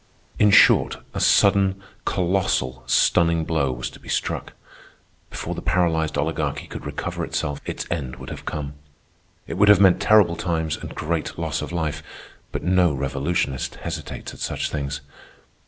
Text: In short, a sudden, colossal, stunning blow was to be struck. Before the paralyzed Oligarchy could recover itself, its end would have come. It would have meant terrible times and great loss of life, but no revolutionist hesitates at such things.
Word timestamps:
In 0.39 0.49
short, 0.49 0.97
a 1.13 1.19
sudden, 1.19 1.79
colossal, 2.05 2.81
stunning 2.87 3.45
blow 3.45 3.71
was 3.71 3.87
to 3.91 3.99
be 3.99 4.09
struck. 4.09 4.53
Before 5.29 5.53
the 5.53 5.61
paralyzed 5.61 6.17
Oligarchy 6.17 6.65
could 6.65 6.87
recover 6.87 7.23
itself, 7.23 7.61
its 7.67 7.85
end 7.91 8.15
would 8.15 8.31
have 8.31 8.43
come. 8.43 8.73
It 9.45 9.59
would 9.59 9.69
have 9.69 9.79
meant 9.79 10.01
terrible 10.01 10.35
times 10.35 10.75
and 10.75 10.95
great 10.95 11.37
loss 11.37 11.61
of 11.61 11.71
life, 11.71 12.01
but 12.51 12.63
no 12.63 12.91
revolutionist 12.93 13.75
hesitates 13.75 14.33
at 14.33 14.39
such 14.39 14.71
things. 14.71 15.01